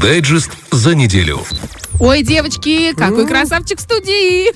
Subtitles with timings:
[0.00, 1.40] Дайджест за неделю.
[1.98, 4.52] Ой, девочки, какой красавчик в студии!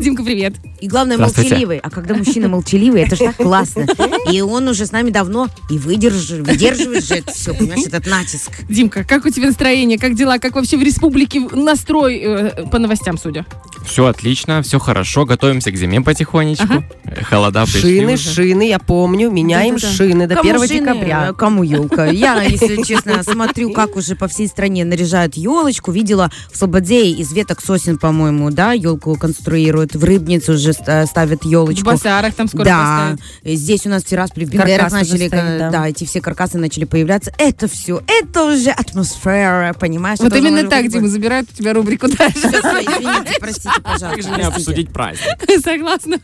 [0.02, 0.54] Димка, привет.
[0.80, 1.78] И главное, молчаливый.
[1.78, 3.86] А когда мужчина молчаливый, это же так классно.
[4.32, 8.50] И он уже с нами давно и выдерживает же это все, понимаешь, этот натиск.
[8.68, 13.18] Димка, как у тебя настроение, как дела, как вообще в республике настрой э, по новостям,
[13.18, 13.46] судя?
[13.84, 16.64] Все отлично, все хорошо, готовимся к зиме потихонечку.
[16.64, 16.84] Ага.
[17.04, 18.30] Э, Холода пришли Шины, уже.
[18.30, 19.92] шины, я помню, меняем Да-да-да.
[19.94, 21.28] шины до Кому 1 шины, декабря.
[21.28, 22.06] а кому елка?
[22.06, 25.92] Я, если честно, смотрю, как уже по всей стране наряжают елочку.
[25.92, 29.94] Видела в Слободе из веток сосен, по-моему, да, елку конструируют.
[29.94, 31.84] В Рыбнице уже ста- ставят В елочку.
[31.86, 33.20] Басарах там скоро да, поставят.
[33.58, 35.70] здесь у нас в Тирасполе, в Бендерах начали, уже стоят, да.
[35.70, 35.88] да.
[35.88, 37.32] эти все каркасы начали появляться.
[37.38, 40.18] Это все, это уже атмосфера, понимаешь?
[40.20, 42.38] Вот именно так, быть- Дима, забирают у тебя рубрику дальше.
[42.38, 44.08] Извините, простите, пожалуйста.
[44.08, 45.26] Как же не обсудить праздник?
[45.64, 46.18] Согласна.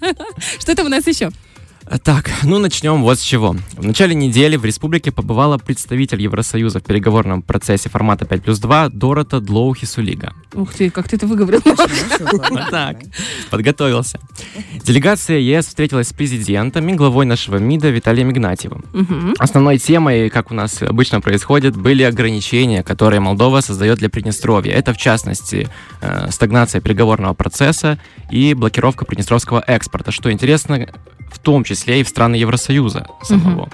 [0.59, 1.31] Что там у нас еще?
[2.05, 3.57] Так, ну начнем вот с чего.
[3.77, 8.91] В начале недели в республике побывала представитель Евросоюза в переговорном процессе формата 5 плюс 2
[8.91, 10.33] Дорота Длоухи Сулига.
[10.55, 11.61] Ух ты, как ты это выговорил.
[12.71, 12.99] Так,
[13.51, 14.19] подготовился.
[14.85, 18.85] Делегация ЕС встретилась с президентом и главой нашего МИДа Виталием Игнатьевым.
[19.39, 24.73] Основной темой, как у нас обычно происходит, были ограничения, которые Молдова создает для Приднестровья.
[24.73, 25.69] Это, в частности,
[26.01, 27.99] э, стагнация переговорного процесса
[28.31, 30.89] и блокировка приднестровского экспорта, что интересно,
[31.33, 33.69] в том числе и в страны Евросоюза самого.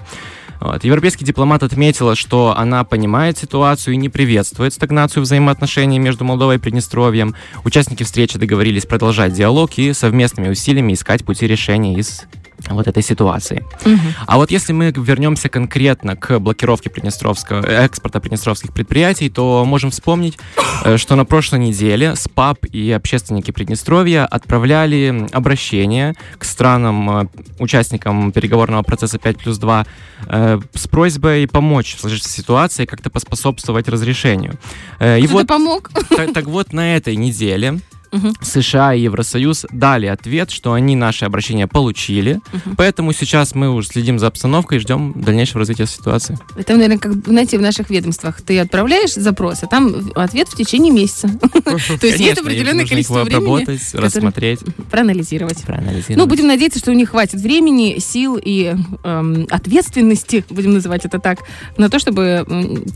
[0.61, 0.83] Вот.
[0.83, 6.59] Европейский дипломат отметила, что она понимает ситуацию и не приветствует стагнацию взаимоотношений между Молдовой и
[6.59, 7.35] Приднестровьем.
[7.65, 12.25] Участники встречи договорились продолжать диалог и совместными усилиями искать пути решения из
[12.69, 13.65] вот этой ситуации.
[13.85, 14.15] Мгм.
[14.27, 19.91] А вот если мы вернемся конкретно к блокировке приднестровского, э, экспорта приднестровских предприятий, то можем
[19.91, 20.39] вспомнить,
[20.85, 27.27] э, что на прошлой неделе СПАП и общественники Приднестровья отправляли обращение к странам, э,
[27.59, 29.87] участникам переговорного процесса 5 плюс 2
[30.27, 34.59] э, с просьбой помочь в сложившейся ситуации, как-то поспособствовать разрешению.
[35.01, 35.91] И Кто-то вот, помог?
[36.09, 37.81] так, так вот на этой неделе
[38.13, 38.35] Мгм.
[38.41, 42.77] США и Евросоюз дали ответ, что они наши обращения получили, Мгм.
[42.77, 46.39] поэтому сейчас мы уже следим за обстановкой и ждем дальнейшего развития ситуации.
[46.57, 50.93] Это, наверное, как, знаете, в наших ведомствах ты отправляешь запрос, а там ответ в течение
[50.93, 51.29] месяца.
[51.65, 54.61] То есть есть определенное количество времени обработать, рассмотреть,
[54.91, 55.63] проанализировать.
[55.65, 56.17] проанализировать.
[56.17, 61.19] Ну, будем надеяться, что у них хватит времени, сил и эм, ответственности, будем называть это
[61.19, 61.41] так,
[61.77, 62.47] на то, чтобы.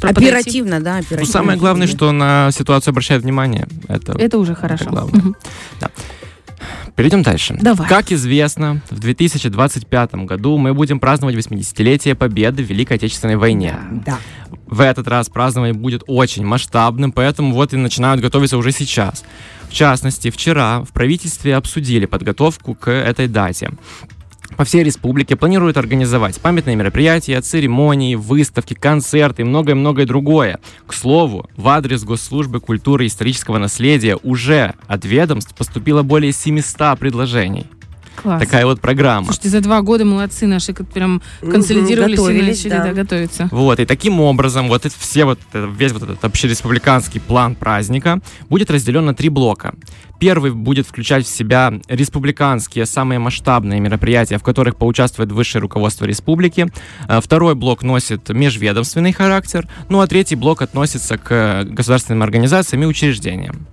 [0.03, 1.33] Оперативно, да, оперативно.
[1.33, 3.69] Самое главное, что на ситуацию обращают внимание.
[3.89, 5.02] Это уже хорошо.
[5.05, 5.23] Главное.
[5.23, 5.37] Мгм.
[5.81, 5.91] Да.
[6.97, 7.57] Перейдем дальше.
[7.61, 7.89] Давай.
[7.89, 13.75] Как известно, в 2025 году мы будем праздновать 80-летие Победы в Великой Отечественной войне.
[14.07, 14.19] Да.
[14.67, 19.25] В этот раз празднование будет очень масштабным, поэтому вот и начинают готовиться уже сейчас.
[19.69, 23.71] В частности, вчера в правительстве обсудили подготовку к этой дате.
[24.57, 30.61] По всей республике планируют организовать памятные мероприятия, церемонии, выставки, концерты и многое-многое другое.
[30.87, 36.99] К слову, в адрес Госслужбы культуры и исторического наследия уже от ведомств поступило более 700
[36.99, 37.67] предложений.
[38.17, 38.41] Класс.
[38.41, 39.27] Такая вот программа.
[39.27, 42.85] Слушайте, за два года молодцы наши, как прям консолидировались и готовились, начали да.
[42.85, 43.49] да, готовиться.
[43.51, 48.71] Вот, и таким образом, вот это все вот, весь вот этот общереспубликанский план праздника будет
[48.71, 49.75] разделен на три блока.
[50.23, 56.69] Первый будет включать в себя республиканские, самые масштабные мероприятия, в которых поучаствует высшее руководство республики.
[57.09, 59.69] Э, Второй блок носит межведомственный характер.
[59.89, 63.67] Ну а третий блок относится к э, государственным организациям и учреждениям.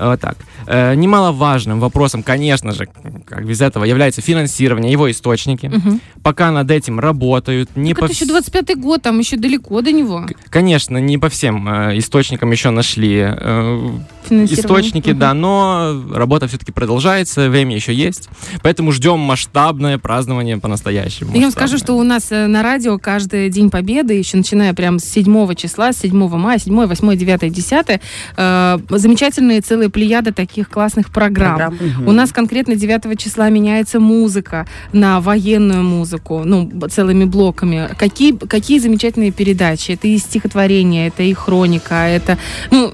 [0.00, 0.36] Вот так.
[0.66, 2.86] Э, Немаловажным вопросом, конечно же,
[3.26, 5.66] как без этого, является финансирование, его источники.
[5.66, 6.00] Мгм.
[6.22, 7.70] Пока над этим работают.
[7.76, 10.26] Не Так по это еще вс- 25-й год, там еще далеко до него.
[10.50, 13.90] Конечно, не по всем э, источникам еще нашли э,
[14.30, 15.18] источники, Мгм.
[15.18, 18.28] да, но работа все-таки продолжается, время еще есть,
[18.62, 21.34] поэтому ждем масштабное празднование по-настоящему.
[21.34, 25.04] Я вам скажу, что у нас на радио каждый День Победы, еще начиная прям с
[25.04, 28.00] 7 числа, с 7 мая, 7, 8, 9, 10,
[28.36, 31.56] э, замечательные целые плеяды таких классных программ.
[31.56, 32.08] Программ.
[32.08, 37.88] У нас конкретно 9 числа меняется музыка на военную музыку, ну, целыми блоками.
[37.98, 39.92] Какие, какие замечательные передачи.
[39.92, 42.38] Это и стихотворение, это и хроника, это
[42.70, 42.92] ну,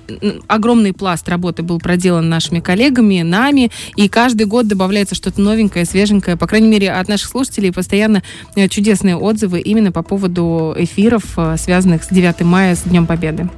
[0.48, 6.36] огромный пласт работы был проделан нашими коллегами, нами, и каждый год добавляется что-то новенькое, свеженькое.
[6.36, 8.22] По крайней мере, от наших слушателей постоянно
[8.56, 13.48] э, чудесные отзывы именно по поводу эфиров, э, связанных с 9 мая, с Днем Победы.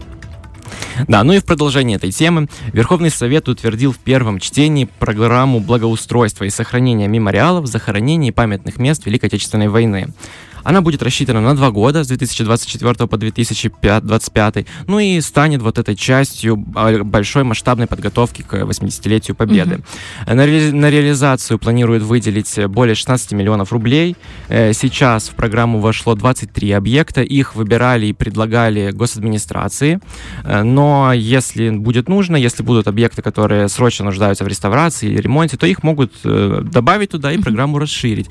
[1.09, 6.45] Да, ну и в продолжение этой темы Верховный Совет утвердил в первом чтении программу благоустройства
[6.45, 10.09] и сохранения мемориалов, захоронений и памятных мест Великой Отечественной войны.
[10.67, 15.95] Она будет рассчитана на два года, с 2024 по 2025, ну и станет вот этой
[15.95, 19.85] частью а, большой масштабной подготовки к 80-летию Победы.
[20.27, 20.35] Угу.
[20.35, 24.17] На, ре на реализацию планируют выделить более 16 миллионов рублей.
[24.49, 30.01] Э, сейчас в программу вошло 23 объекта, их выбирали и предлагали госадминистрации,
[30.43, 35.57] э, но если будет нужно, если будут объекты, которые срочно нуждаются в реставрации или ремонте,
[35.57, 38.31] то их могут э, добавить туда и программу расширить,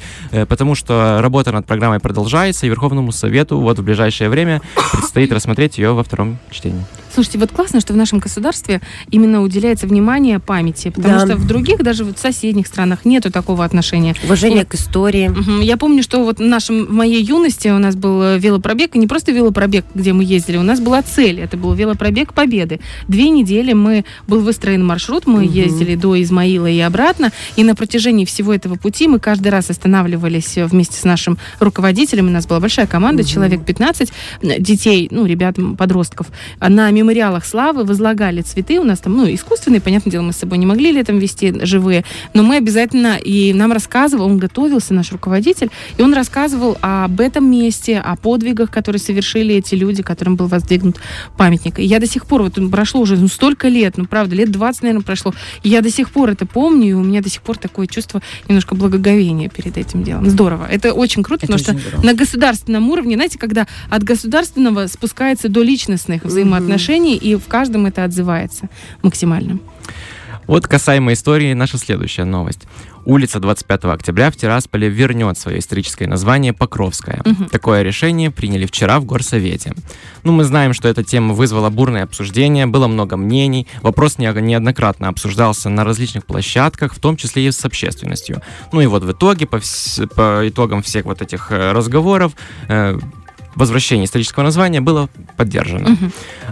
[0.49, 2.24] потому что работа над программой продолжается,
[2.65, 4.61] и Верховному Совету вот в ближайшее время
[4.91, 6.85] предстоит рассмотреть ее во втором чтении.
[7.15, 11.25] Слушайте, вот классно, что в нашем государстве именно уделяется внимание памяти, потому да.
[11.25, 14.15] что в других, даже вот в соседних странах, нету такого отношения.
[14.25, 15.29] Уважение и, к истории.
[15.29, 18.97] Угу, я помню, что вот в, нашем, в моей юности у нас был э, велопробег,
[18.97, 22.81] и не просто велопробег, где мы ездили, у нас была цель, это был велопробег Победы.
[23.07, 25.53] Две недели мы, был выстроен маршрут, мы угу.
[25.53, 30.57] ездили до Измаила и обратно, и на протяжении всего этого пути мы каждый раз останавливались
[30.57, 33.29] вместе с нашим руководителем, у нас была большая команда, угу.
[33.29, 34.11] человек 15
[34.59, 36.27] детей, ну, ребят, подростков,
[36.59, 38.79] на мемориалах славы возлагали цветы.
[38.79, 42.03] У нас там, ну, искусственные, понятное дело, мы с собой не могли летом вести живые,
[42.33, 47.49] но мы обязательно, и нам рассказывал, он готовился, наш руководитель, и он рассказывал об этом
[47.49, 50.97] месте, о подвигах, которые совершили эти люди, которым был воздвигнут
[51.37, 51.79] памятник.
[51.79, 54.81] И я до сих пор, вот прошло уже ну, столько лет, ну, правда, лет 20,
[54.81, 57.57] наверное, прошло, и я до сих пор это помню, и у меня до сих пор
[57.57, 60.29] такое чувство немножко благоговения перед этим делом.
[60.29, 60.67] Здорово.
[60.69, 62.05] Это очень круто, это потому очень что здорово.
[62.05, 67.85] на государственном уровне, знаете, когда от государственного спускается до личностных взаимоотношений, отношений, и в каждом
[67.85, 68.69] это отзывается
[69.01, 69.59] максимально.
[70.47, 72.67] Вот касаемо истории, наша следующая новость.
[73.03, 77.21] Улица 25 октября в Тирасполе вернет свое историческое название Покровская.
[77.25, 77.45] Угу.
[77.51, 79.73] Такое решение приняли вчера в Горсовете.
[80.23, 85.69] Ну, мы знаем, что эта тема вызвала бурное обсуждение, было много мнений, вопрос неоднократно обсуждался
[85.69, 88.41] на различных площадках, в том числе и с общественностью.
[88.71, 89.59] Ну и вот в итоге, по,
[90.15, 92.33] по итогам всех вот этих э, разговоров,
[92.69, 92.97] э,
[93.55, 95.97] возвращение исторического названия было поддержано.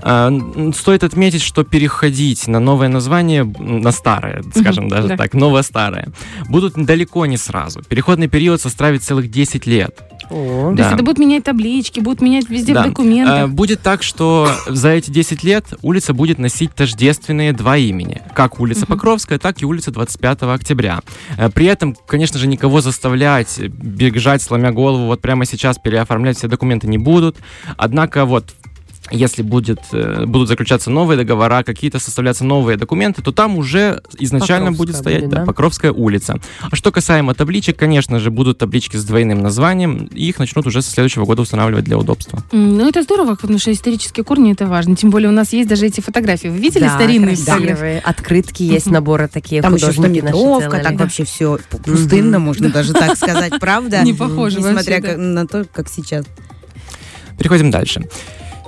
[0.02, 0.74] Угу.
[0.74, 5.18] Стоит отметить, что переходить на новое название, на старое, скажем угу, даже да.
[5.18, 6.08] так, новое-старое,
[6.50, 7.82] будут далеко не сразу.
[7.84, 10.02] Переходный период составит целых 10 лет.
[10.30, 10.76] О, да.
[10.76, 12.84] То есть это будут менять таблички, будут менять везде да.
[12.84, 13.40] в документах.
[13.40, 18.22] А, будет так, что за эти 10 лет улица будет носить тождественные два имени.
[18.34, 21.02] Как улица Покровская, так и улица 25 октября.
[21.38, 26.48] А, при этом, конечно же, никого заставлять бежать, сломя голову, вот прямо сейчас переоформлять все
[26.48, 27.38] документы не будут.
[27.78, 28.54] Однако вот
[29.14, 34.72] если будет, э, будут заключаться новые договора, какие-то составляться новые документы, то там уже изначально
[34.72, 35.40] Покровская будет стоять будет, да?
[35.40, 36.40] Да, Покровская улица.
[36.62, 40.82] А что касаемо табличек, конечно же, будут таблички с двойным названием, и их начнут уже
[40.82, 42.44] со следующего года устанавливать для удобства.
[42.52, 44.96] Ну, это здорово, потому что исторические корни это важно.
[44.96, 46.48] Тем более у нас есть даже эти фотографии.
[46.48, 48.02] Вы видели да, старинные фотографии?
[48.04, 49.62] Открытки есть, наборы такие.
[49.62, 54.02] Там еще стометровка, так вообще все пустынно, можно даже так сказать, правда?
[54.04, 56.26] Не похоже Несмотря на то, как сейчас.
[57.38, 58.04] Переходим дальше.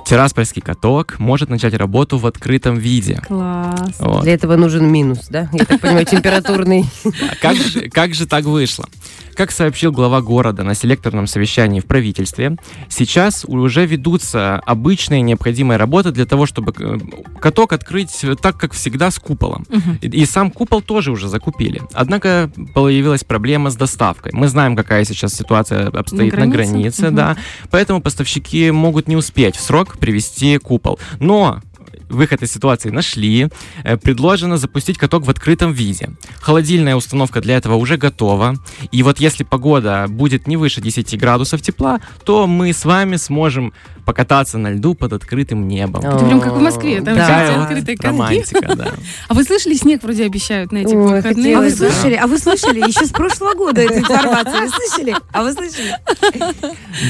[0.06, 3.20] Тираспольский каток может начать работу в открытом виде.
[3.26, 3.96] Класс.
[3.98, 4.22] Вот.
[4.22, 5.48] Для этого нужен минус, да?
[5.52, 6.84] Я так понимаю, температурный.
[7.04, 8.86] А как же, как же так вышло?
[9.34, 12.56] Как сообщил глава города на селекторном совещании в правительстве,
[12.88, 16.98] сейчас уже ведутся обычные необходимые работы для того, чтобы э,
[17.38, 19.66] каток открыть так, как всегда, с куполом.
[19.68, 19.98] Угу.
[20.02, 21.82] И, и сам купол тоже уже закупили.
[21.92, 24.32] Однако появилась проблема с доставкой.
[24.34, 27.16] Мы знаем, какая сейчас ситуация обстоит на границе, на границе угу.
[27.16, 27.36] да.
[27.70, 30.98] Поэтому поставщики могут не успеть в срок привести купол.
[31.20, 31.60] Но
[32.08, 33.48] выход из ситуации нашли.
[33.84, 36.10] Э, предложено запустить каток в открытом виде.
[36.40, 38.54] Холодильная установка для этого уже готова.
[38.92, 43.72] И вот если погода будет не выше 10 градусов тепла, то мы с вами сможем
[44.06, 46.00] покататься на льду под открытым небом.
[46.00, 47.64] Это прям как в Москве, там да.
[47.64, 47.98] открытые.
[48.00, 48.92] Романтика, да.
[49.28, 51.56] А вы слышали, снег вроде обещают на эти выходные?
[51.56, 52.14] А вы слышали?
[52.14, 52.78] А вы слышали?
[52.78, 54.62] Еще с прошлого года эту информацию.
[54.62, 55.16] Вы слышали?
[55.32, 55.94] А вы слышали?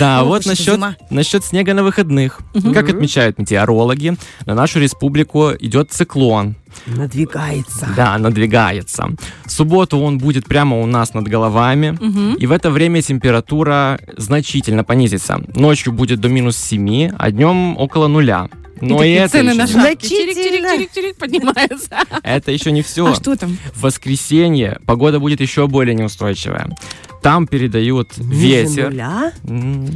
[0.00, 0.80] Да, вот насчет,
[1.10, 2.40] насчет снега на выходных.
[2.74, 4.16] Как отмечают метеорологи,
[4.46, 6.56] на нашу республику идет циклон.
[6.86, 7.88] Надвигается.
[7.96, 9.10] Да, надвигается.
[9.44, 12.36] В субботу он будет прямо у нас над головами, угу.
[12.38, 15.40] и в это время температура значительно понизится.
[15.54, 18.48] Ночью будет до минус 7, а днем около нуля.
[18.80, 21.96] Но и, и это цены на шапки чирик-чирик-чирик поднимаются.
[22.22, 23.06] Это еще не все.
[23.06, 23.56] А что там?
[23.74, 26.68] В воскресенье погода будет еще более неустойчивая.
[27.22, 28.90] Там передают ветер.
[28.90, 29.32] Нуля?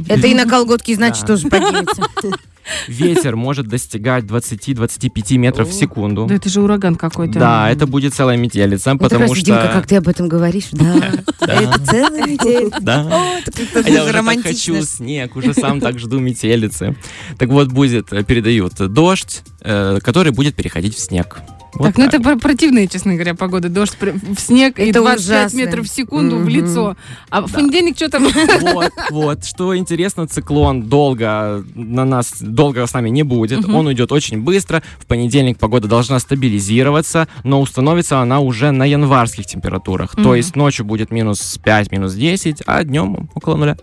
[0.09, 2.07] Это и на колготки, значит, тоже поднимется.
[2.87, 6.25] Ветер может достигать 20-25 метров в секунду.
[6.25, 7.39] Да это же ураган какой-то.
[7.39, 9.45] Да, это будет целая метелица, потому что...
[9.45, 11.11] Димка, как ты об этом говоришь, да.
[11.41, 12.77] Это целая метелица.
[12.81, 13.41] Да.
[13.75, 16.95] А я уже так хочу снег, уже сам так жду метелицы.
[17.37, 21.39] Так вот, будет, э, передают дождь, э, который будет переходить в снег.
[21.73, 23.69] Вот так, ну это про- противная, честно говоря, погода.
[23.69, 25.57] Дождь в снег и Это 25 ужасно.
[25.57, 26.49] метров в секунду в Мгм.
[26.49, 26.97] лицо.
[27.29, 28.27] А в понедельник что там?
[28.73, 29.45] Вот, вот.
[29.45, 33.59] Что интересно, циклон долго на нас, долго с нами не будет.
[33.65, 33.75] Мгм.
[33.75, 34.83] Он уйдет очень быстро.
[34.99, 40.13] В понедельник погода должна стабилизироваться, но установится она уже на январских температурах.
[40.15, 40.23] Мгм.
[40.23, 43.77] То есть ночью будет минус 5, минус 10, а днем около нуля.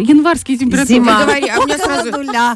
[0.00, 0.94] Январские температуры.
[0.94, 1.24] Зима.
[1.24, 2.10] Говори, а у меня сразу...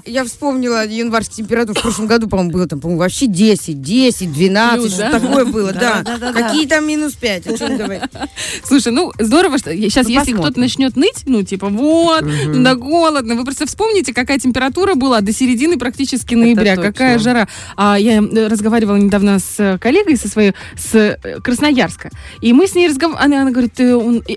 [0.07, 1.79] Я вспомнила январские температуры.
[1.79, 5.21] В прошлом году, по-моему, было там, по-моему, вообще 10, 10, 12, Плюс, что да?
[5.21, 6.03] такое было, да.
[6.03, 6.33] Да-да-да-да.
[6.33, 8.03] Какие там минус 5, о чем говорить?
[8.65, 13.35] Слушай, ну здорово, что сейчас, Ну, если кто-то начнет ныть, ну типа вот, да голодно,
[13.35, 17.49] вы просто вспомните, какая температура была до середины практически ноября, какая жара.
[17.77, 22.89] А я разговаривала недавно с коллегой со своей с э, Красноярска, и мы с ней
[22.89, 24.35] разговаривали, она, она говорит, э, он- э,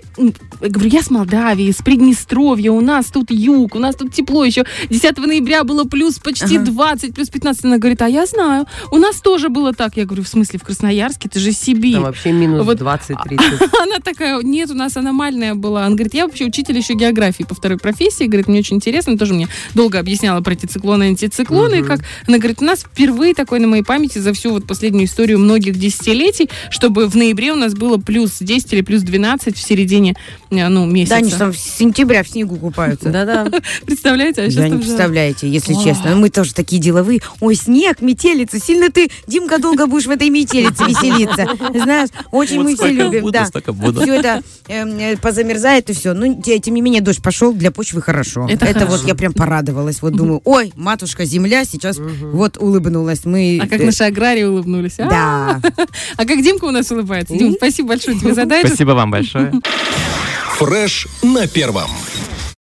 [0.62, 4.44] я говорю, я с Молдавии, с Приднестровья, у нас тут юг, у нас тут тепло
[4.44, 4.64] еще.
[4.88, 6.66] 10 ноября было плюс почти Ага.
[6.66, 7.64] 20, плюс 15.
[7.64, 9.96] Она говорит, а я знаю, у нас тоже было так.
[9.96, 11.94] Я говорю, в смысле, в Красноярске, ты же Сибирь.
[11.94, 12.80] Там вообще минус Вот.
[12.80, 13.16] 20-30.
[13.82, 15.84] Она такая, нет, у нас аномальная была.
[15.84, 18.24] Она говорит, я вообще учитель еще географии по второй профессии.
[18.24, 19.18] Говорит, мне очень интересно.
[19.18, 21.80] Тоже мне долго объясняла про эти циклоны и антициклоны.
[21.80, 25.06] И как она говорит, у нас впервые такой на моей памяти за всю вот последнюю
[25.06, 29.60] историю многих десятилетий, чтобы в ноябре у нас было плюс 10 или плюс 12 в
[29.60, 30.14] середине
[30.50, 31.14] э, ну, месяца.
[31.14, 33.08] Да, они там с сентября в снегу купаются.
[33.10, 33.46] Да-да.
[33.86, 34.42] Представляете?
[34.42, 36.14] А Да, сейчас не представляете, если честно.
[36.16, 37.20] Мы тоже такие деловые.
[37.40, 38.60] Ой, снег, метелица.
[38.60, 41.46] Сильно ты, Димка, долго будешь в этой метелице веселиться.
[41.72, 43.30] Знаешь, очень мы все любим.
[43.30, 43.46] Да.
[44.02, 46.12] Все это эм, э, позамерзает и все.
[46.12, 48.46] Ну, те- тем не менее, дождь пошел, для почвы хорошо.
[48.50, 50.02] Это вот я прям порадовалась.
[50.02, 53.24] Вот думаю, ой, матушка земля сейчас вот улыбнулась.
[53.24, 53.58] Мы...
[53.62, 54.98] А как э, наши аграрии улыбнулись.
[54.98, 55.60] А, Да.
[56.16, 57.34] А как Димка у нас улыбается.
[57.36, 58.74] Дим, спасибо большое тебе за дайджест.
[58.74, 59.52] Спасибо вам большое.
[60.58, 61.90] Фреш на первом.